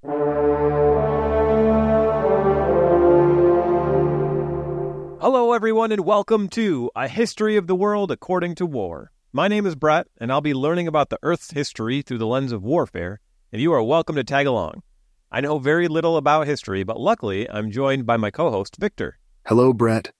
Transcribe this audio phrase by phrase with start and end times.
[0.00, 0.62] Hello,
[5.52, 9.10] everyone, and welcome to A History of the World According to War.
[9.32, 12.52] My name is Brett, and I'll be learning about the Earth's history through the lens
[12.52, 13.18] of warfare,
[13.52, 14.84] and you are welcome to tag along.
[15.32, 19.18] I know very little about history, but luckily I'm joined by my co host, Victor.
[19.46, 20.12] Hello, Brett,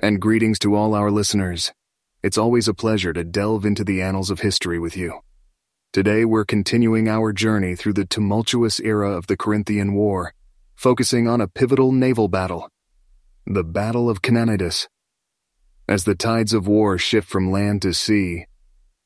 [0.00, 1.72] and greetings to all our listeners.
[2.22, 5.18] It's always a pleasure to delve into the annals of history with you.
[5.96, 10.34] Today, we're continuing our journey through the tumultuous era of the Corinthian War,
[10.74, 12.68] focusing on a pivotal naval battle
[13.46, 14.88] the Battle of Cananidus.
[15.88, 18.44] As the tides of war shift from land to sea,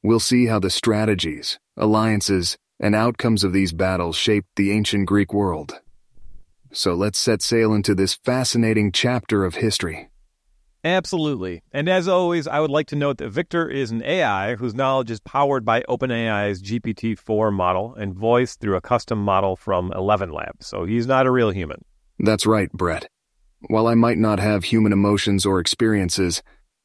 [0.02, 5.32] we'll see how the strategies, alliances, and outcomes of these battles shaped the ancient Greek
[5.32, 5.80] world.
[6.72, 10.09] So let's set sail into this fascinating chapter of history.
[10.82, 11.62] Absolutely.
[11.72, 15.10] And as always, I would like to note that Victor is an AI whose knowledge
[15.10, 20.32] is powered by OpenAI's GPT 4 model and voiced through a custom model from Eleven
[20.32, 20.66] Labs.
[20.66, 21.84] So he's not a real human.
[22.18, 23.08] That's right, Brett.
[23.68, 26.42] While I might not have human emotions or experiences,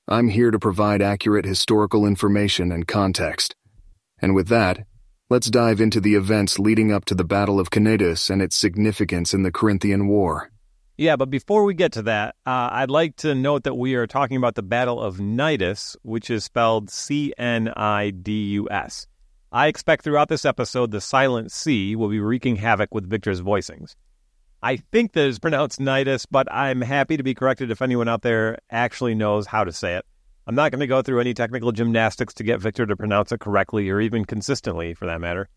[0.08, 3.56] I'm here to provide accurate historical information and context.
[4.22, 4.86] And with that,
[5.30, 9.34] let's dive into the events leading up to the Battle of Cnidus and its significance
[9.34, 10.52] in the Corinthian War.
[10.98, 14.08] Yeah, but before we get to that, uh, I'd like to note that we are
[14.08, 19.06] talking about the Battle of Cnidus, which is spelled C N I D U S.
[19.52, 23.96] I expect throughout this episode the silent C will be wreaking havoc with Victor's voicings.
[24.64, 28.22] I think that is pronounced Nidus, but I'm happy to be corrected if anyone out
[28.22, 30.06] there actually knows how to say it.
[30.48, 33.42] I'm not going to go through any technical gymnastics to get Victor to pronounce it
[33.42, 35.50] correctly or even consistently for that matter.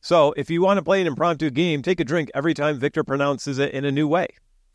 [0.00, 3.02] So, if you want to play an impromptu game, take a drink every time Victor
[3.02, 4.28] pronounces it in a new way.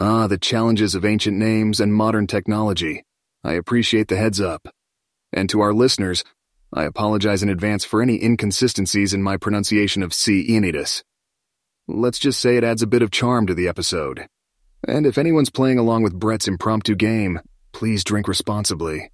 [0.04, 3.04] Ah, the challenges of ancient names and modern technology.
[3.44, 4.68] I appreciate the heads up.
[5.32, 6.24] And to our listeners,
[6.74, 10.48] I apologize in advance for any inconsistencies in my pronunciation of C.
[10.50, 11.04] Enidus.
[11.88, 14.26] Let's just say it adds a bit of charm to the episode.
[14.88, 17.40] And if anyone's playing along with Brett's impromptu game,
[17.72, 19.12] please drink responsibly.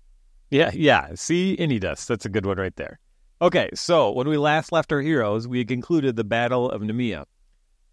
[0.50, 1.16] Yeah, yeah.
[1.16, 2.06] See, Enidus.
[2.06, 2.98] That's a good one right there.
[3.42, 7.26] Okay, so when we last left our heroes, we had concluded the Battle of Nemea.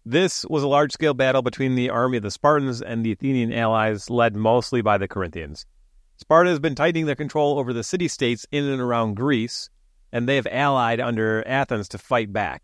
[0.07, 3.51] This was a large scale battle between the army of the Spartans and the Athenian
[3.51, 5.65] allies, led mostly by the Corinthians.
[6.17, 9.71] Sparta has been tightening their control over the city states in and around Greece,
[10.11, 12.61] and they have allied under Athens to fight back.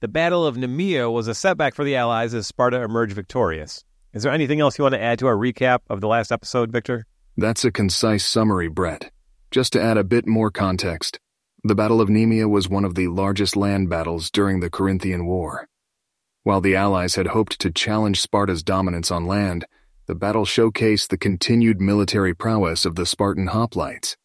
[0.00, 3.84] The Battle of Nemea was a setback for the Allies as Sparta emerged victorious.
[4.14, 6.72] Is there anything else you want to add to our recap of the last episode,
[6.72, 7.06] Victor?
[7.36, 9.12] That's a concise summary, Brett.
[9.50, 11.20] Just to add a bit more context,
[11.62, 15.68] the Battle of Nemea was one of the largest land battles during the Corinthian War.
[16.42, 19.64] While the Allies had hoped to challenge Sparta's dominance on land,
[20.06, 24.16] the battle showcased the continued military prowess of the Spartan hoplites.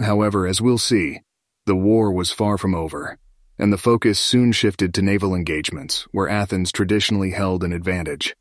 [0.00, 1.20] However, as we'll see,
[1.64, 3.18] the war was far from over
[3.58, 8.36] and the focus soon shifted to naval engagements, where Athens traditionally held an advantage.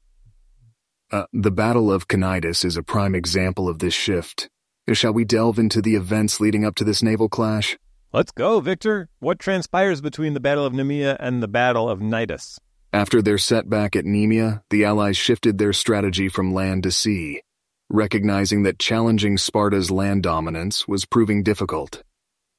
[1.12, 4.50] Uh, the Battle of Cnidus is a prime example of this shift.
[4.92, 7.78] Shall we delve into the events leading up to this naval clash?
[8.12, 9.10] Let's go, Victor.
[9.20, 12.60] What transpires between the Battle of Nemea and the Battle of Cnidus?
[12.94, 17.42] After their setback at Nemea, the Allies shifted their strategy from land to sea,
[17.90, 22.04] recognizing that challenging Sparta's land dominance was proving difficult.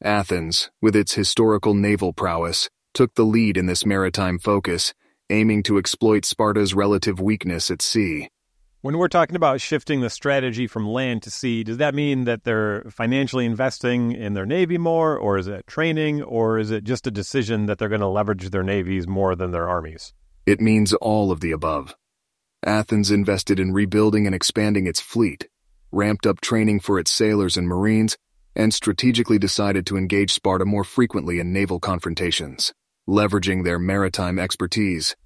[0.03, 4.93] Athens, with its historical naval prowess, took the lead in this maritime focus,
[5.31, 8.29] aiming to exploit Sparta's relative weakness at sea.
[8.83, 12.45] When we're talking about shifting the strategy from land to sea, does that mean that
[12.45, 17.07] they're financially investing in their navy more, or is it training, or is it just
[17.07, 20.13] a decision that they're going to leverage their navies more than their armies?
[20.45, 21.97] It means all of the above.
[22.65, 25.49] Athens invested in rebuilding and expanding its fleet,
[25.91, 28.19] ramped up training for its sailors and marines,
[28.55, 32.73] and strategically decided to engage Sparta more frequently in naval confrontations,
[33.09, 35.17] leveraging their maritime expertise.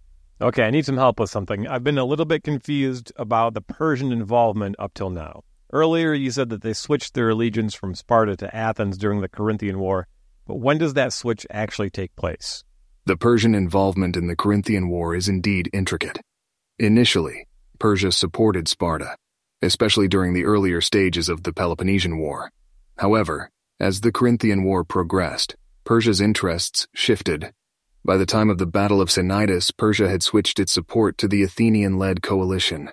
[0.42, 1.68] Okay, I need some help with something.
[1.68, 5.44] I've been a little bit confused about the Persian involvement up till now.
[5.70, 9.78] Earlier, you said that they switched their allegiance from Sparta to Athens during the Corinthian
[9.78, 10.08] War,
[10.46, 12.64] but when does that switch actually take place?
[13.04, 16.18] The Persian involvement in the Corinthian War is indeed intricate.
[16.78, 17.46] Initially,
[17.78, 19.16] Persia supported Sparta,
[19.60, 22.50] especially during the earlier stages of the Peloponnesian War.
[22.96, 25.54] However, as the Corinthian War progressed,
[25.84, 27.52] Persia's interests shifted.
[28.02, 31.43] By the time of the Battle of Cnidus, Persia had switched its support to the
[31.43, 32.91] Athenian led coalition.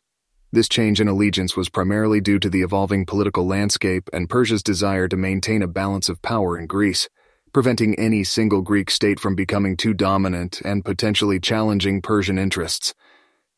[0.51, 5.07] This change in allegiance was primarily due to the evolving political landscape and Persia's desire
[5.07, 7.07] to maintain a balance of power in Greece,
[7.53, 12.93] preventing any single Greek state from becoming too dominant and potentially challenging Persian interests.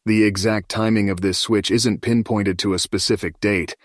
[0.06, 3.76] The exact timing of this switch isn't pinpointed to a specific date,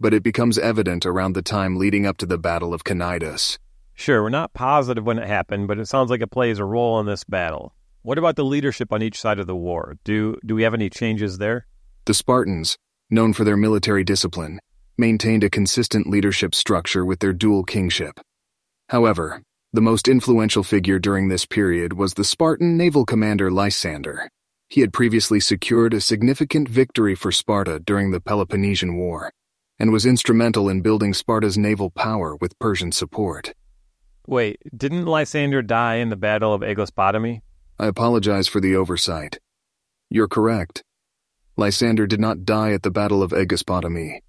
[0.00, 3.58] but it becomes evident around the time leading up to the Battle of Cnidus.
[4.00, 6.98] Sure, we're not positive when it happened, but it sounds like it plays a role
[7.00, 7.74] in this battle.
[8.00, 9.98] What about the leadership on each side of the war?
[10.04, 11.66] Do, do we have any changes there?
[12.06, 12.78] The Spartans,
[13.10, 14.58] known for their military discipline,
[14.96, 18.20] maintained a consistent leadership structure with their dual kingship.
[18.88, 19.42] However,
[19.74, 24.30] the most influential figure during this period was the Spartan naval commander Lysander.
[24.70, 29.30] He had previously secured a significant victory for Sparta during the Peloponnesian War,
[29.78, 33.52] and was instrumental in building Sparta's naval power with Persian support.
[34.30, 37.40] Wait, didn't Lysander die in the Battle of Aegospotami?
[37.80, 39.40] I apologize for the oversight.
[40.08, 40.84] You're correct.
[41.56, 44.20] Lysander did not die at the Battle of Aegospotami.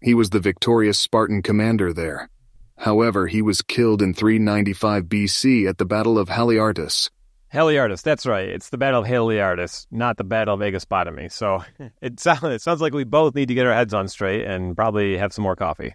[0.00, 2.30] He was the victorious Spartan commander there.
[2.78, 7.10] However, he was killed in 395 BC at the Battle of Haliartus.
[7.52, 8.48] Haliartus, that's right.
[8.48, 11.30] It's the Battle of Haliartus, not the Battle of Aegospotami.
[11.30, 11.62] So
[12.00, 14.74] it sounds, it sounds like we both need to get our heads on straight and
[14.74, 15.92] probably have some more coffee.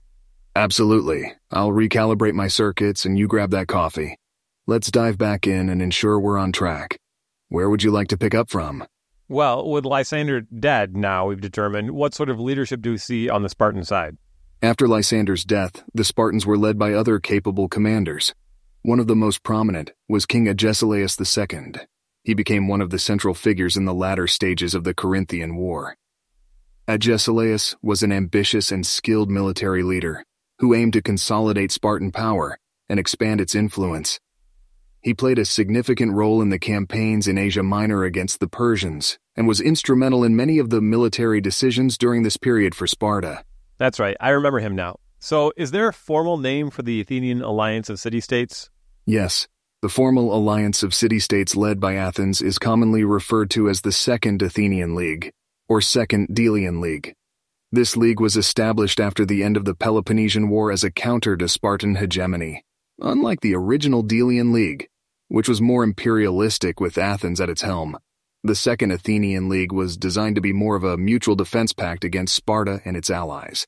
[0.58, 1.34] Absolutely.
[1.52, 4.18] I'll recalibrate my circuits and you grab that coffee.
[4.68, 6.98] Let's dive back in and ensure we're on track.
[7.50, 8.86] Where would you like to pick up from?
[9.28, 13.44] Well, with Lysander dead now, we've determined, what sort of leadership do we see on
[13.44, 14.18] the Spartan side?
[14.62, 18.34] After Lysander's death, the Spartans were led by other capable commanders.
[18.82, 21.74] One of the most prominent was King Agesilaus II.
[22.24, 25.98] He became one of the central figures in the latter stages of the Corinthian War.
[26.88, 30.24] Agesilaus was an ambitious and skilled military leader
[30.60, 32.58] who aimed to consolidate Spartan power
[32.90, 34.20] and expand its influence.
[35.02, 39.48] He played a significant role in the campaigns in Asia Minor against the Persians and
[39.48, 43.44] was instrumental in many of the military decisions during this period for Sparta.
[43.78, 44.18] That's right.
[44.20, 44.98] I remember him now.
[45.20, 48.70] So, is there a formal name for the Athenian alliance of city states?
[49.06, 49.48] Yes.
[49.82, 53.92] The formal alliance of city states led by Athens is commonly referred to as the
[53.92, 55.32] Second Athenian League,
[55.68, 57.14] or Second Delian League.
[57.76, 61.50] This league was established after the end of the Peloponnesian War as a counter to
[61.50, 62.64] Spartan hegemony.
[63.02, 64.88] Unlike the original Delian League,
[65.28, 67.98] which was more imperialistic with Athens at its helm,
[68.46, 72.34] the Second Athenian League was designed to be more of a mutual defense pact against
[72.34, 73.68] Sparta and its allies.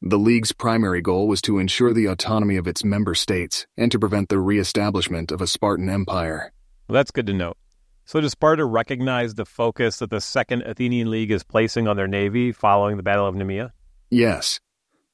[0.00, 3.98] The League's primary goal was to ensure the autonomy of its member states and to
[3.98, 6.54] prevent the re-establishment of a Spartan empire.
[6.88, 7.58] Well, that's good to note.
[8.06, 12.06] So does Sparta recognize the focus that the Second Athenian League is placing on their
[12.06, 13.72] navy following the Battle of Nemea?
[14.10, 14.60] Yes.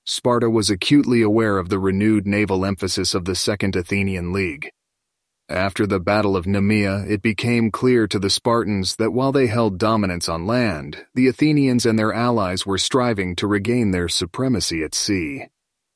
[0.04, 4.70] Sparta was acutely aware of the renewed naval emphasis of the Second Athenian League.
[5.48, 9.78] After the Battle of Nemea, it became clear to the Spartans that while they held
[9.78, 14.94] dominance on land, the Athenians and their allies were striving to regain their supremacy at
[14.94, 15.46] sea.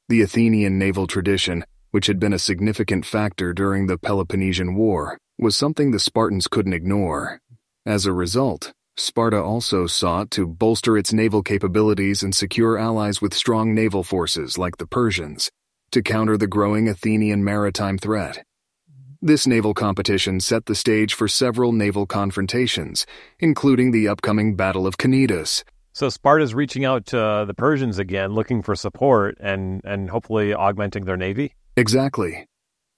[0.08, 5.56] The Athenian naval tradition, which had been a significant factor during the Peloponnesian War, was
[5.56, 7.40] something the Spartans couldn't ignore.
[7.84, 13.34] As a result, Sparta also sought to bolster its naval capabilities and secure allies with
[13.34, 15.50] strong naval forces like the Persians
[15.90, 18.44] to counter the growing Athenian maritime threat.
[19.20, 23.06] This naval competition set the stage for several naval confrontations,
[23.38, 25.64] including the upcoming Battle of Cnidus.
[25.92, 30.52] So Sparta's reaching out to uh, the Persians again, looking for support and, and hopefully
[30.52, 31.54] augmenting their navy?
[31.76, 32.46] Exactly.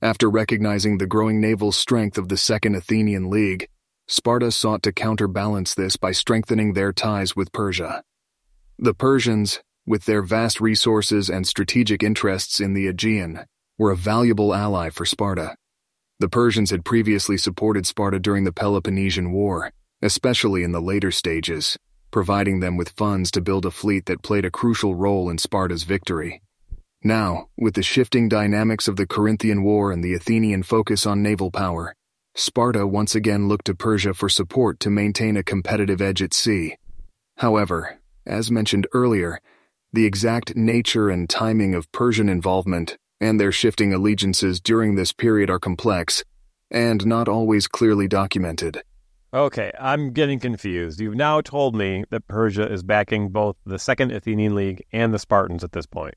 [0.00, 3.68] After recognizing the growing naval strength of the Second Athenian League,
[4.06, 8.04] Sparta sought to counterbalance this by strengthening their ties with Persia.
[8.78, 13.44] The Persians, with their vast resources and strategic interests in the Aegean,
[13.76, 15.56] were a valuable ally for Sparta.
[16.20, 21.76] The Persians had previously supported Sparta during the Peloponnesian War, especially in the later stages,
[22.12, 25.82] providing them with funds to build a fleet that played a crucial role in Sparta's
[25.82, 26.40] victory.
[27.02, 31.50] Now, with the shifting dynamics of the Corinthian War and the Athenian focus on naval
[31.52, 31.95] power,
[32.35, 36.76] Sparta once again looked to Persia for support to maintain a competitive edge at sea.
[37.37, 39.40] However, as mentioned earlier,
[39.93, 45.50] the exact nature and timing of Persian involvement and their shifting allegiances during this period
[45.50, 46.25] are complex
[46.71, 48.83] and not always clearly documented.
[49.33, 51.00] Okay, I'm getting confused.
[51.00, 55.19] You've now told me that Persia is backing both the Second Athenian League and the
[55.19, 56.14] Spartans at this point.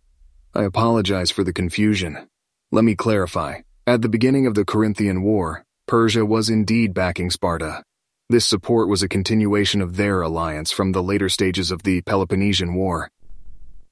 [0.53, 2.27] I apologize for the confusion.
[2.73, 3.59] Let me clarify.
[3.87, 7.83] At the beginning of the Corinthian War, Persia was indeed backing Sparta.
[8.29, 12.75] This support was a continuation of their alliance from the later stages of the Peloponnesian
[12.75, 13.09] War.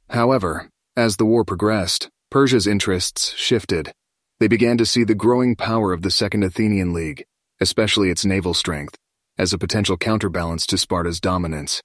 [0.09, 3.93] However, as the war progressed, Persia's interests shifted.
[4.41, 7.23] They began to see the growing power of the Second Athenian League,
[7.61, 8.95] especially its naval strength,
[9.37, 11.81] as a potential counterbalance to Sparta's dominance.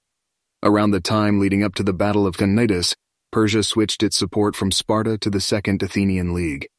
[0.63, 2.93] Around the time leading up to the Battle of Cnidus,
[3.35, 6.69] Persia switched its support from Sparta to the Second Athenian League.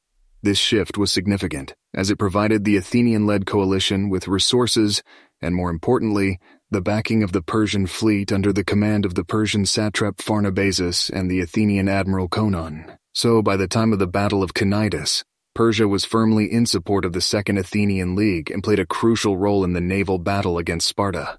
[0.42, 5.02] This shift was significant, as it provided the Athenian led coalition with resources
[5.42, 6.38] and, more importantly,
[6.70, 11.30] the backing of the Persian fleet under the command of the Persian satrap Pharnabazus and
[11.30, 12.96] the Athenian admiral Conon.
[13.12, 17.12] So by the time of the Battle of Cnidus, Persia was firmly in support of
[17.12, 21.38] the Second Athenian League and played a crucial role in the naval battle against Sparta.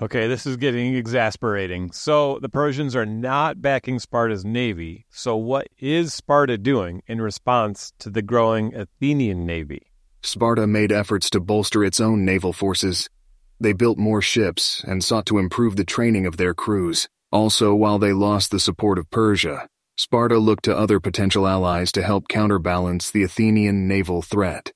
[0.00, 1.90] Okay, this is getting exasperating.
[1.90, 5.06] So the Persians are not backing Sparta's navy.
[5.08, 9.92] So what is Sparta doing in response to the growing Athenian navy?
[10.22, 13.08] Sparta made efforts to bolster its own naval forces.
[13.58, 17.08] They built more ships and sought to improve the training of their crews.
[17.32, 22.02] Also, while they lost the support of Persia, Sparta looked to other potential allies to
[22.02, 24.72] help counterbalance the Athenian naval threat.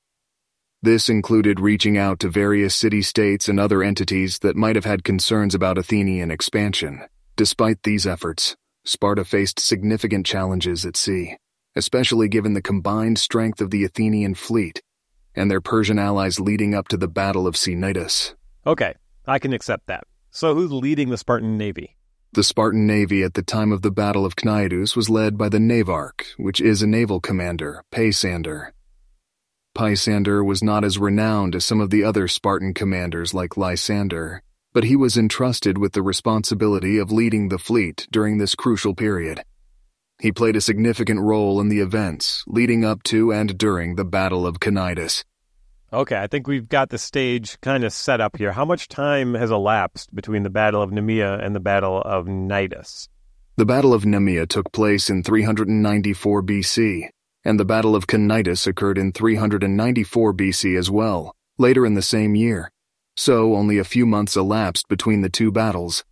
[0.83, 5.05] This included reaching out to various city states and other entities that might have had
[5.05, 7.03] concerns about Athenian expansion.
[7.37, 11.37] Despite these efforts, Sparta faced significant challenges at sea,
[11.77, 14.81] especially given the combined strength of the Athenian fleet
[15.35, 18.35] and their Persian allies leading up to the Battle of Cnidus.
[18.67, 18.95] Okay,
[19.27, 20.05] I can accept that.
[20.31, 21.97] So who's leading the Spartan navy?
[22.33, 25.61] The Spartan navy at the time of the Battle of Cnidus was led by the
[25.61, 28.71] Navarch, which is a naval commander, Peisander.
[29.81, 34.43] Peisander was not as renowned as some of the other Spartan commanders like Lysander,
[34.75, 39.43] but he was entrusted with the responsibility of leading the fleet during this crucial period.
[40.21, 44.47] He played a significant role in the events leading up to and during the Battle
[44.47, 45.25] of Cnidus.
[45.91, 48.53] Okay, I think we've got the stage kind of set up here.
[48.53, 53.09] How much time has elapsed between the Battle of Nemea and the Battle of Cnidus?
[53.57, 57.09] The Battle of Nemea took place in 394 BC,
[57.45, 62.35] and the Battle of Cnidus occurred in 394 BC as well, later in the same
[62.35, 62.71] year.
[63.17, 66.05] So only a few months elapsed between the two battles.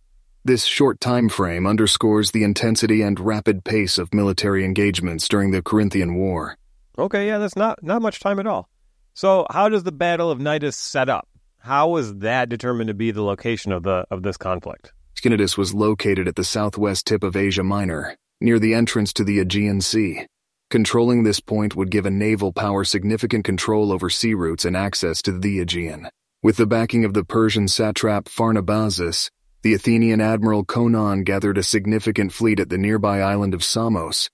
[0.45, 5.61] This short time frame underscores the intensity and rapid pace of military engagements during the
[5.61, 6.57] Corinthian War.
[6.97, 8.69] Okay, yeah, that's not not much time at all.
[9.13, 11.27] So, how does the Battle of Cnidus set up?
[11.59, 14.93] How was that determined to be the location of the of this conflict?
[15.15, 19.39] Cnidus was located at the southwest tip of Asia Minor, near the entrance to the
[19.39, 20.25] Aegean Sea.
[20.69, 25.19] Controlling this point would give a naval power significant control over sea routes and access
[25.23, 26.07] to the Aegean.
[26.43, 29.31] With the backing of the Persian satrap Pharnabazus,
[29.63, 34.29] the Athenian admiral Conon gathered a significant fleet at the nearby island of Samos.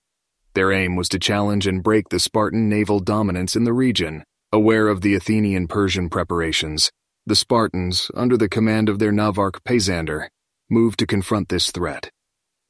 [0.52, 4.22] Their aim was to challenge and break the Spartan naval dominance in the region.
[4.52, 6.92] Aware of the Athenian Persian preparations,
[7.24, 10.28] the Spartans, under the command of their Navarch Peisander,
[10.68, 12.10] moved to confront this threat.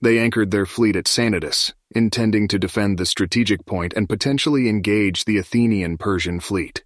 [0.03, 5.25] They anchored their fleet at Sanidus, intending to defend the strategic point and potentially engage
[5.25, 6.85] the Athenian Persian fleet.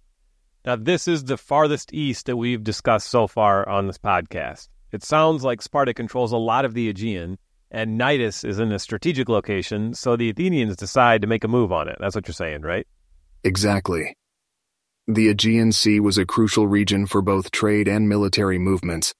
[0.65, 4.69] Now, this is the farthest east that we've discussed so far on this podcast.
[4.91, 7.37] It sounds like Sparta controls a lot of the Aegean,
[7.69, 11.71] and Cnidus is in a strategic location, so the Athenians decide to make a move
[11.71, 11.97] on it.
[11.99, 12.85] That's what you're saying, right?
[13.43, 14.15] Exactly.
[15.07, 19.13] The Aegean Sea was a crucial region for both trade and military movements,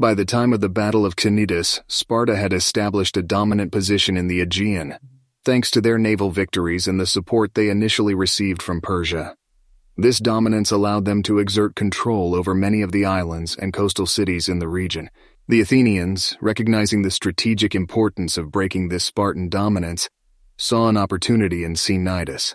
[0.00, 4.28] by the time of the Battle of Cnidus, Sparta had established a dominant position in
[4.28, 4.96] the Aegean,
[5.44, 9.34] thanks to their naval victories and the support they initially received from Persia.
[9.96, 14.48] This dominance allowed them to exert control over many of the islands and coastal cities
[14.48, 15.10] in the region.
[15.48, 20.08] The Athenians, recognizing the strategic importance of breaking this Spartan dominance,
[20.56, 22.54] saw an opportunity in Cnidus.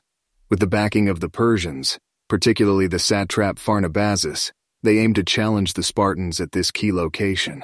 [0.49, 5.83] With the backing of the Persians, particularly the satrap Pharnabazus, they aimed to challenge the
[5.83, 7.63] Spartans at this key location.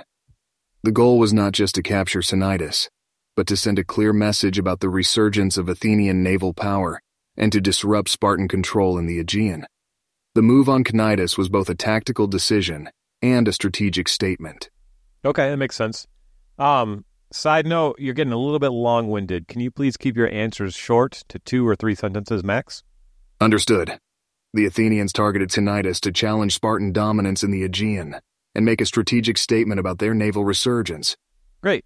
[0.83, 2.87] The goal was not just to capture Cnidus,
[3.35, 7.01] but to send a clear message about the resurgence of Athenian naval power
[7.37, 9.65] and to disrupt Spartan control in the Aegean.
[10.35, 12.89] The move on Cnidus was both a tactical decision
[13.21, 14.69] and a strategic statement.
[15.25, 16.07] Okay, that makes sense.
[16.57, 19.47] Um, side note, you're getting a little bit long-winded.
[19.49, 22.83] Can you please keep your answers short to two or three sentences max?
[23.41, 23.99] Understood.
[24.51, 28.15] The Athenians targeted Cnidus to challenge Spartan dominance in the Aegean
[28.55, 31.15] and make a strategic statement about their naval resurgence.
[31.61, 31.85] Great.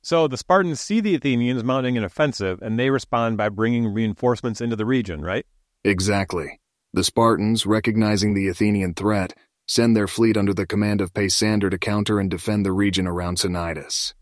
[0.00, 4.60] So the Spartans see the Athenians mounting an offensive and they respond by bringing reinforcements
[4.60, 5.44] into the region, right?
[5.82, 6.60] Exactly.
[6.92, 9.34] The Spartans, recognizing the Athenian threat,
[9.66, 13.38] send their fleet under the command of Peisander to counter and defend the region around
[13.38, 14.14] Cnidus.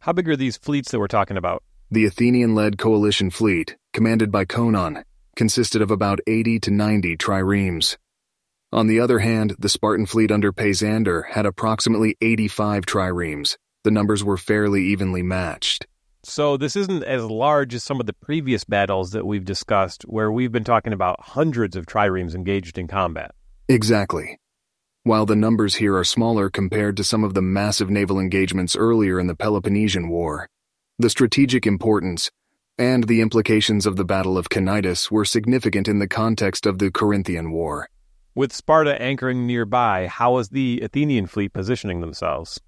[0.00, 1.62] How big are these fleets that we're talking about?
[1.90, 5.02] The Athenian led coalition fleet, commanded by Conon,
[5.38, 7.96] consisted of about 80 to 90 triremes.
[8.72, 13.56] On the other hand, the Spartan fleet under Peisander had approximately 85 triremes.
[13.84, 15.86] The numbers were fairly evenly matched.
[16.24, 20.32] So this isn't as large as some of the previous battles that we've discussed, where
[20.32, 23.30] we've been talking about hundreds of triremes engaged in combat.
[23.68, 24.38] Exactly.
[25.04, 29.20] While the numbers here are smaller compared to some of the massive naval engagements earlier
[29.20, 30.48] in the Peloponnesian War,
[30.98, 32.28] the strategic importance
[32.78, 36.90] and the implications of the Battle of Cnidus were significant in the context of the
[36.90, 37.88] Corinthian War.
[38.34, 42.60] With Sparta anchoring nearby, how was the Athenian fleet positioning themselves?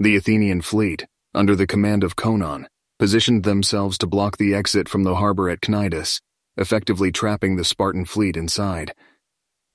[0.00, 2.66] The Athenian fleet, under the command of Conon,
[2.98, 6.20] positioned themselves to block the exit from the harbor at Cnidus
[6.58, 8.92] effectively trapping the Spartan fleet inside.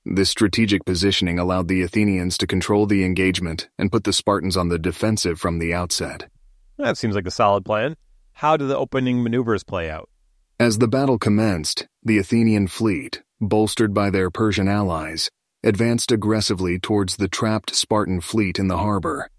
[0.05, 4.67] This strategic positioning allowed the Athenians to control the engagement and put the Spartans on
[4.67, 6.29] the defensive from the outset.
[6.77, 7.95] That seems like a solid plan.
[8.33, 10.09] How do the opening maneuvers play out?
[10.59, 15.29] As the battle commenced, the Athenian fleet, bolstered by their Persian allies,
[15.63, 19.29] advanced aggressively towards the trapped Spartan fleet in the harbor.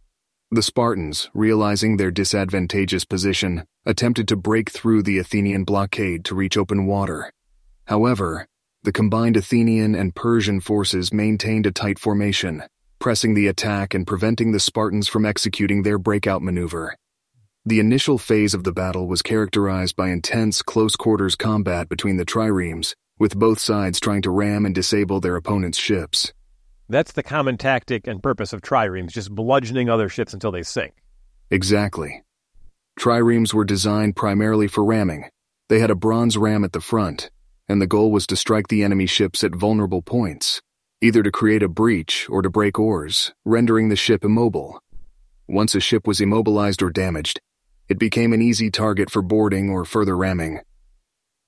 [0.51, 6.57] The Spartans, realizing their disadvantageous position, attempted to break through the Athenian blockade to reach
[6.57, 7.33] open water.
[7.87, 8.47] However,
[8.85, 12.63] the combined Athenian and Persian forces maintained a tight formation,
[12.99, 16.97] pressing the attack and preventing the Spartans from executing their breakout maneuver.
[17.67, 22.27] The initial phase of the battle was characterized by intense close quarters combat between the
[22.27, 26.35] triremes, with both sides trying to ram and disable their opponent's ships.
[26.91, 30.93] That's the common tactic and purpose of triremes, just bludgeoning other ships until they sink.
[31.51, 32.23] Exactly.
[33.01, 35.31] Triremes were designed primarily for ramming.
[35.71, 37.31] They had a bronze ram at the front,
[37.67, 40.61] and the goal was to strike the enemy ships at vulnerable points,
[41.01, 44.83] either to create a breach or to break oars, rendering the ship immobile.
[45.49, 47.41] Once a ship was immobilized or damaged,
[47.89, 50.61] it became an easy target for boarding or further ramming.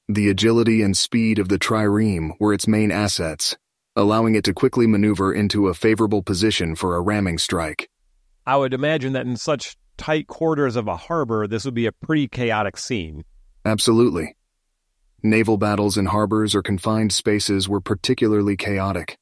[0.09, 3.57] The agility and speed of the trireme were its main assets,
[3.97, 7.89] allowing it to quickly maneuver into a favorable position for a ramming strike.
[8.47, 11.93] I would imagine that in such tight quarters of a harbor, this would be a
[11.93, 13.25] pretty chaotic scene.
[13.65, 14.37] Absolutely.
[15.23, 19.19] Naval battles in harbors or confined spaces were particularly chaotic.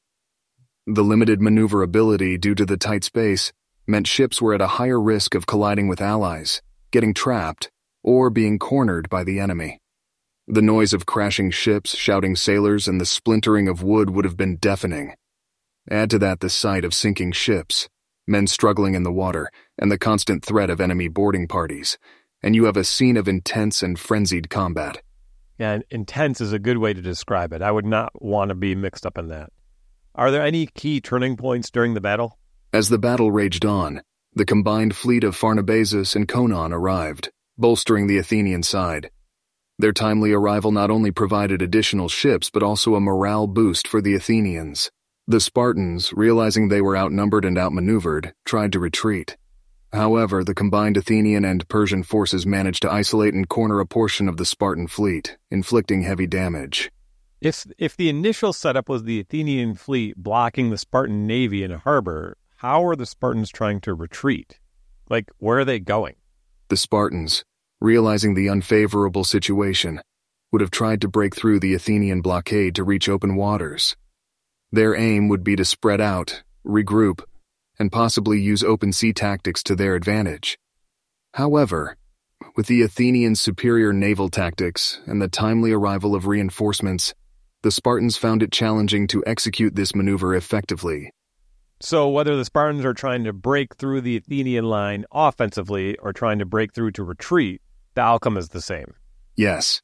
[0.86, 3.52] The limited maneuverability due to the tight space
[3.86, 6.60] meant ships were at a higher risk of colliding with allies,
[6.94, 7.72] getting trapped,
[8.04, 9.80] or being cornered by the enemy.
[10.46, 14.58] The noise of crashing ships, shouting sailors, and the splintering of wood would have been
[14.58, 15.14] deafening.
[15.90, 17.88] Add to that the sight of sinking ships,
[18.28, 21.98] men struggling in the water, and the constant threat of enemy boarding parties,
[22.44, 25.02] and you have a scene of intense and frenzied combat.
[25.58, 27.60] Yeah, intense is a good way to describe it.
[27.60, 29.50] I would not want to be mixed up in that.
[30.14, 32.38] Are there any key turning points during the battle?
[32.72, 34.02] As the battle raged on,
[34.34, 39.10] the combined fleet of Pharnabazus and Conon arrived, bolstering the Athenian side.
[39.78, 44.14] Their timely arrival not only provided additional ships but also a morale boost for the
[44.14, 44.90] Athenians.
[45.28, 49.36] The Spartans, realizing they were outnumbered and outmaneuvered, tried to retreat.
[49.92, 54.36] However, the combined Athenian and Persian forces managed to isolate and corner a portion of
[54.36, 56.90] the Spartan fleet, inflicting heavy damage.
[57.40, 61.78] If if the initial setup was the Athenian fleet blocking the Spartan navy in a
[61.78, 64.58] harbor, how are the Spartans trying to retreat?
[65.10, 66.14] Like where are they going?
[66.70, 67.44] The Spartans,
[67.78, 70.00] realizing the unfavorable situation,
[70.50, 73.96] would have tried to break through the Athenian blockade to reach open waters.
[74.72, 77.22] Their aim would be to spread out, regroup,
[77.78, 80.58] and possibly use open sea tactics to their advantage.
[81.34, 81.98] However,
[82.56, 87.12] with the Athenians' superior naval tactics and the timely arrival of reinforcements,
[87.62, 91.10] the Spartans found it challenging to execute this maneuver effectively.
[91.80, 96.38] So, whether the Spartans are trying to break through the Athenian line offensively or trying
[96.38, 97.60] to break through to retreat,
[97.94, 98.94] the outcome is the same.
[99.36, 99.82] Yes.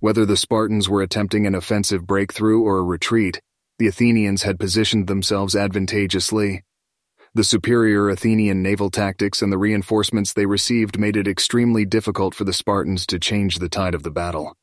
[0.00, 3.40] Whether the Spartans were attempting an offensive breakthrough or a retreat,
[3.78, 6.62] the Athenians had positioned themselves advantageously
[7.34, 12.44] the superior Athenian naval tactics and the reinforcements they received made it extremely difficult for
[12.44, 14.56] the Spartans to change the tide of the battle.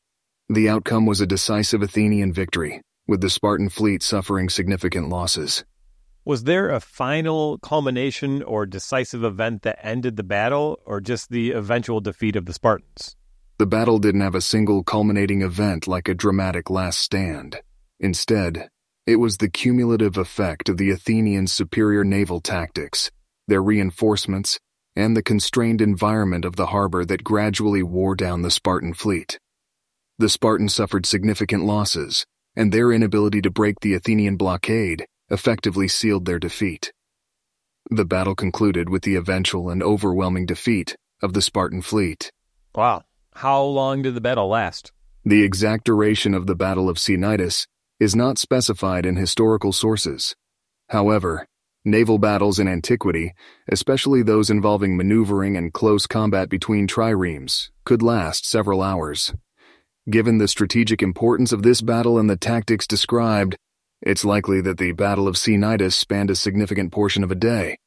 [0.48, 5.64] The outcome was a decisive Athenian victory, with the Spartan fleet suffering significant losses.
[6.26, 11.52] Was there a final culmination or decisive event that ended the battle, or just the
[11.52, 13.14] eventual defeat of the Spartans?
[13.58, 17.60] The battle didn't have a single culminating event like a dramatic last stand.
[18.00, 18.68] Instead,
[19.06, 23.12] it was the cumulative effect of the Athenians' superior naval tactics,
[23.46, 24.58] their reinforcements,
[24.96, 29.38] and the constrained environment of the harbor that gradually wore down the Spartan fleet.
[30.18, 36.24] The Spartans suffered significant losses, and their inability to break the Athenian blockade effectively sealed
[36.24, 36.92] their defeat.
[37.90, 42.30] The battle concluded with the eventual and overwhelming defeat of the Spartan fleet.
[42.74, 43.04] Wow.
[43.34, 44.92] How long did the battle last?
[45.24, 47.66] The exact duration of the Battle of Cnidus
[47.98, 50.34] is not specified in historical sources.
[50.88, 51.46] However,
[51.84, 53.32] naval battles in antiquity,
[53.68, 59.32] especially those involving maneuvering and close combat between triremes, could last several hours.
[60.08, 63.56] Given the strategic importance of this battle and the tactics described,
[64.02, 67.78] it's likely that the Battle of Cnidus spanned a significant portion of a day.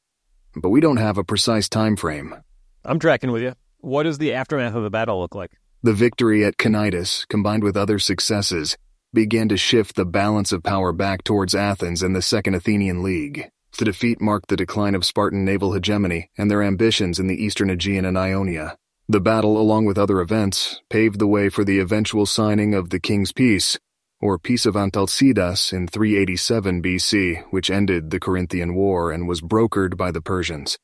[0.55, 2.35] But we don't have a precise time frame.
[2.83, 3.53] I'm tracking with you.
[3.79, 5.51] What does the aftermath of the battle look like?
[5.83, 8.77] The victory at Cnidus, combined with other successes,
[9.13, 13.49] began to shift the balance of power back towards Athens and the Second Athenian League.
[13.77, 17.69] The defeat marked the decline of Spartan naval hegemony and their ambitions in the eastern
[17.69, 18.75] Aegean and Ionia.
[19.07, 22.99] The battle, along with other events, paved the way for the eventual signing of the
[22.99, 23.79] King's Peace,
[24.21, 29.97] or Peace of Antalcidas in 387 BC, which ended the Corinthian War and was brokered
[29.97, 30.77] by the Persians.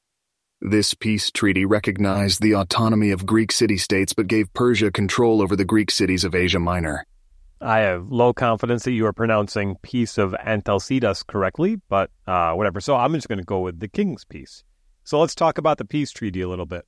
[0.62, 5.66] This peace treaty recognized the autonomy of Greek city-states but gave Persia control over the
[5.66, 7.06] Greek cities of Asia Minor.
[7.62, 12.80] I have low confidence that you are pronouncing Peace of Antalcidas correctly, but uh, whatever.
[12.80, 14.64] So I'm just going to go with the King's Peace.
[15.04, 16.86] So let's talk about the peace treaty a little bit.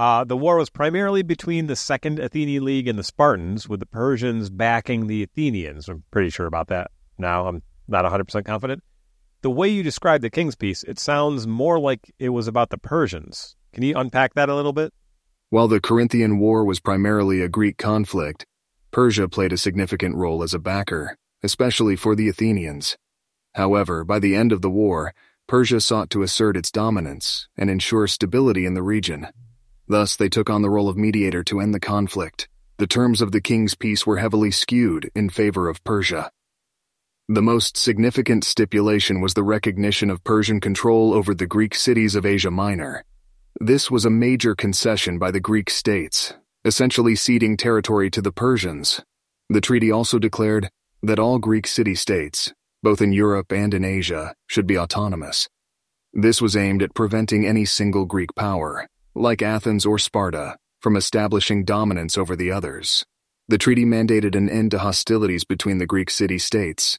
[0.00, 3.86] Uh, the war was primarily between the Second Athenian League and the Spartans, with the
[3.86, 5.90] Persians backing the Athenians.
[5.90, 7.46] I'm pretty sure about that now.
[7.46, 8.82] I'm not 100% confident.
[9.42, 12.78] The way you described the King's Peace, it sounds more like it was about the
[12.78, 13.56] Persians.
[13.74, 14.94] Can you unpack that a little bit?
[15.50, 18.46] While the Corinthian War was primarily a Greek conflict,
[18.92, 22.96] Persia played a significant role as a backer, especially for the Athenians.
[23.54, 25.12] However, by the end of the war,
[25.46, 29.28] Persia sought to assert its dominance and ensure stability in the region.
[29.90, 32.48] Thus, they took on the role of mediator to end the conflict.
[32.78, 36.30] The terms of the king's peace were heavily skewed in favor of Persia.
[37.28, 42.24] The most significant stipulation was the recognition of Persian control over the Greek cities of
[42.24, 43.04] Asia Minor.
[43.60, 49.00] This was a major concession by the Greek states, essentially ceding territory to the Persians.
[49.48, 50.70] The treaty also declared
[51.02, 55.48] that all Greek city-states, both in Europe and in Asia, should be autonomous.
[56.12, 58.86] This was aimed at preventing any single Greek power,
[59.20, 63.04] like Athens or Sparta, from establishing dominance over the others.
[63.48, 66.98] The treaty mandated an end to hostilities between the Greek city states.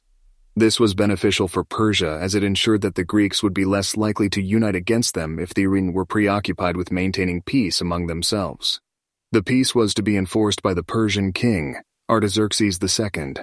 [0.54, 4.28] This was beneficial for Persia as it ensured that the Greeks would be less likely
[4.30, 8.80] to unite against them if the Irene were preoccupied with maintaining peace among themselves.
[9.30, 11.76] The peace was to be enforced by the Persian king,
[12.10, 13.34] Artaxerxes II.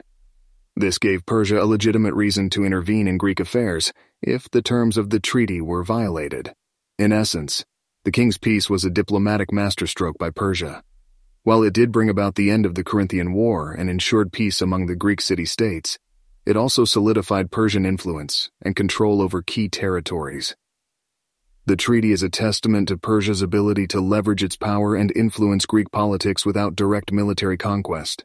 [0.76, 5.10] This gave Persia a legitimate reason to intervene in Greek affairs if the terms of
[5.10, 6.54] the treaty were violated.
[7.00, 7.66] In essence,
[8.06, 10.82] the king's peace was a diplomatic masterstroke by Persia.
[11.44, 14.86] While it did bring about the end of the Corinthian War and ensured peace among
[14.86, 16.00] the Greek city-states,
[16.46, 20.56] it also solidified Persian influence and control over key territories.
[21.66, 25.92] The treaty is a testament to Persia's ability to leverage its power and influence Greek
[25.92, 28.24] politics without direct military conquest.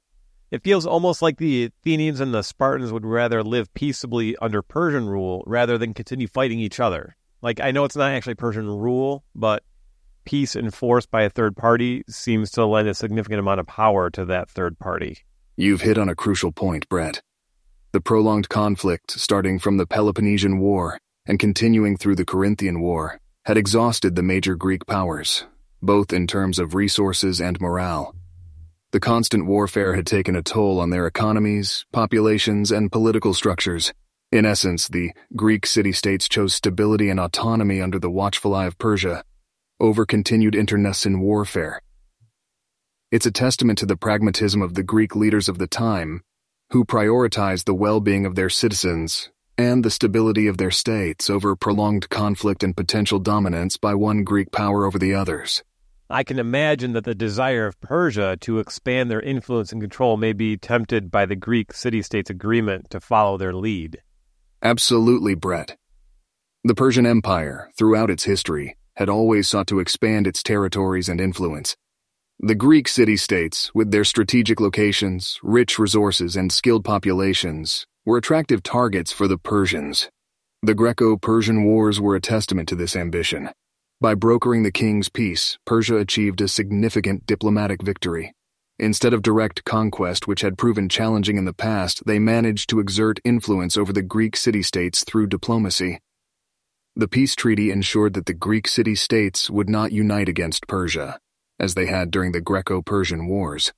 [0.53, 5.09] It feels almost like the Athenians and the Spartans would rather live peaceably under Persian
[5.09, 7.17] rule rather than continue fighting each other.
[7.45, 9.63] Like, I know it's not actually Persian rule, but
[10.25, 14.25] peace enforced by a third party seems to lend a significant amount of power to
[14.25, 15.19] that third party.
[15.55, 17.21] You've hit on a crucial point, Brett.
[17.93, 23.59] The prolonged conflict, starting from the Peloponnesian War and continuing through the Corinthian War, had
[23.59, 25.45] exhausted the major Greek powers,
[25.83, 28.15] both in terms of resources and morale.
[28.93, 33.93] The constant warfare had taken a toll on their economies, populations, and political structures
[34.35, 39.23] in essence, the Greek city-states chose stability and autonomy under the watchful eye of Persia
[39.79, 41.81] over continued internecine warfare.
[43.13, 46.23] It's a testament to the pragmatism of the Greek leaders of the time,
[46.71, 52.09] who prioritized the well-being of their citizens and the stability of their states over prolonged
[52.09, 55.63] conflict and potential dominance by one Greek power over the others.
[56.11, 60.33] I can imagine that the desire of Persia to expand their influence and control may
[60.33, 64.03] be tempted by the Greek city states' agreement to follow their lead.
[64.65, 65.77] Absolutely, Brett.
[66.65, 71.77] The Persian Empire, throughout its history, had always sought to expand its territories and influence.
[72.41, 79.13] The Greek city-states, with their strategic locations, rich resources, and skilled populations, were attractive targets
[79.13, 80.09] for the Persians.
[80.63, 83.51] The Greco-Persian Wars were a testament to this ambition.
[84.01, 88.33] By brokering the king's peace, Persia achieved a significant diplomatic victory.
[88.79, 93.21] Instead of direct conquest, which had proven challenging in the past, they managed to exert
[93.25, 96.01] influence over the Greek city-states through diplomacy.
[96.97, 101.19] The peace treaty ensured that the Greek city-states would not unite against Persia,
[101.61, 103.73] as they had during the Greco-Persian Wars.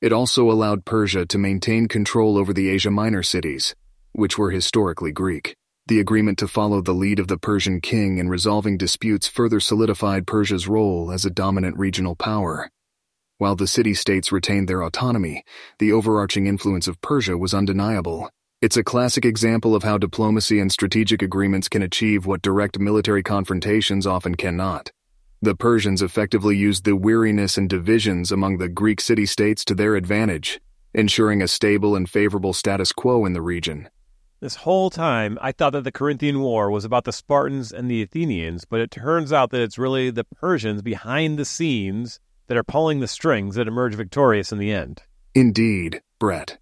[0.00, 3.76] It also allowed Persia to maintain control over the Asia Minor cities,
[4.12, 5.54] which were historically Greek.
[5.86, 10.26] The agreement to follow the lead of the Persian king in resolving disputes further solidified
[10.26, 12.70] Persia's role as a dominant regional power.
[13.38, 15.42] While the city-states retained their autonomy,
[15.80, 18.30] the overarching influence of Persia was undeniable.
[18.62, 23.24] It's a classic example of how diplomacy and strategic agreements can achieve what direct military
[23.24, 24.92] confrontations often cannot.
[25.42, 30.60] The Persians effectively used the weariness and divisions among the Greek city-states to their advantage,
[30.94, 33.88] ensuring a stable and favorable status quo in the region.
[34.38, 38.00] This whole time, I thought that the Corinthian War was about the Spartans and the
[38.00, 42.64] Athenians, but it turns out that it's really the Persians behind the scenes that are
[42.64, 45.02] pulling the strings that emerge victorious in the end.
[45.34, 46.58] Indeed, Brett.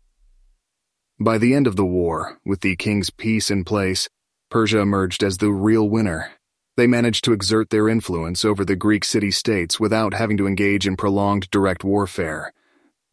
[1.20, 4.08] By the end of the war, with the king's peace in place,
[4.50, 6.32] Persia emerged as the real winner.
[6.76, 10.86] They managed to exert their influence over the Greek city states without having to engage
[10.86, 12.52] in prolonged direct warfare.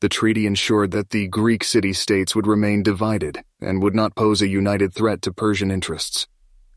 [0.01, 4.41] The treaty ensured that the Greek city states would remain divided and would not pose
[4.41, 6.25] a united threat to Persian interests.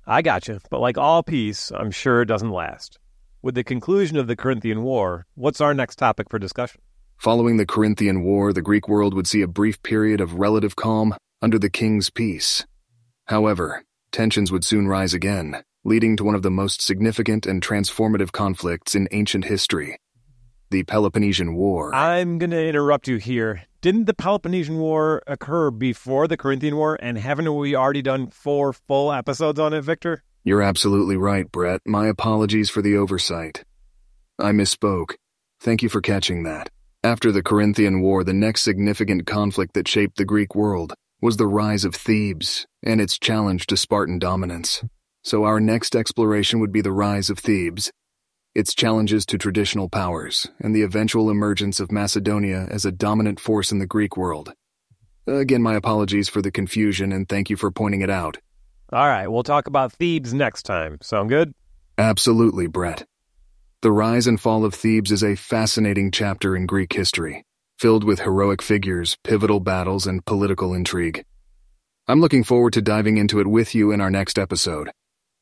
[0.05, 2.99] I gotcha, but like all peace, I'm sure it doesn't last.
[3.45, 6.81] With the conclusion of the Corinthian War, what's our next topic for discussion?
[7.17, 11.17] Following the Corinthian War, the Greek world would see a brief period of relative calm
[11.43, 12.65] under the king's peace.
[13.27, 18.31] However, tensions would soon rise again, leading to one of the most significant and transformative
[18.31, 19.99] conflicts in ancient history
[20.71, 21.95] the Peloponnesian War.
[21.95, 23.65] I'm going to interrupt you here.
[23.83, 28.73] Didn't the Peloponnesian War occur before the Corinthian War, and haven't we already done four
[28.73, 30.23] full episodes on it, Victor?
[30.45, 31.81] You're absolutely right, Brett.
[31.87, 33.63] My apologies for the oversight.
[34.41, 35.15] I misspoke.
[35.61, 36.69] Thank you for catching that.
[37.05, 41.47] After the Corinthian War, the next significant conflict that shaped the Greek world was the
[41.47, 44.83] rise of Thebes and its challenge to Spartan dominance.
[45.23, 47.93] So our next exploration would be the rise of Thebes,
[48.53, 53.71] its challenges to traditional powers, and the eventual emergence of Macedonia as a dominant force
[53.71, 54.53] in the Greek world.
[55.29, 58.39] Again, my apologies for the confusion and thank you for pointing it out.
[58.93, 60.99] All right, we'll talk about Thebes next time.
[61.01, 61.55] Sound good?
[61.97, 63.07] Absolutely, Brett.
[63.81, 67.47] The rise and fall of Thebes is a fascinating chapter in Greek history,
[67.79, 71.25] filled with heroic figures, pivotal battles, and political intrigue.
[72.07, 74.91] I'm looking forward to diving into it with you in our next episode.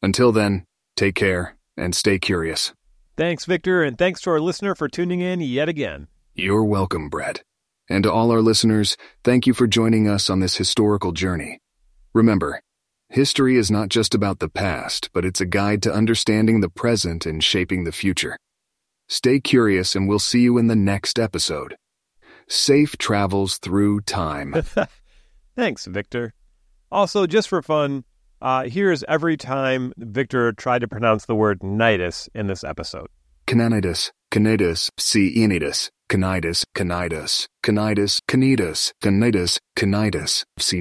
[0.00, 2.72] Until then, take care and stay curious.
[3.16, 6.06] Thanks, Victor, and thanks to our listener for tuning in yet again.
[6.34, 7.42] You're welcome, Brett.
[7.88, 11.58] And to all our listeners, thank you for joining us on this historical journey.
[12.14, 12.60] Remember,
[13.10, 17.26] history is not just about the past, but it's a guide to understanding the present
[17.26, 18.38] and shaping the future.
[19.08, 21.76] Stay curious, and we'll see you in the next episode.
[22.48, 24.54] Safe travels through time.
[25.56, 26.32] Thanks, Victor.
[26.92, 28.04] Also, just for fun,
[28.40, 33.08] uh, here's every time Victor tried to pronounce the word nidus in this episode.
[33.46, 35.34] Cananidas, Canidus, C.
[35.36, 40.80] Enidus, Canidus, Canidus, Canidus, Canidus, Canidus, Canidus, C.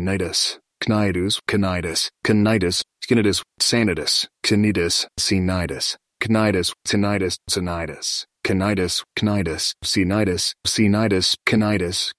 [0.88, 5.40] Nidus, Cnidus, Canidus, Canidus, Canidus, Sanidus, Canidus, C.
[5.40, 12.12] Nidus, Canidus, Tinidus, Sinidus, Canidus, Cnidus, Cnidus, Cnidus, Canidus,